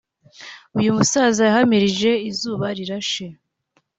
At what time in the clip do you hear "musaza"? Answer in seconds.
0.97-1.41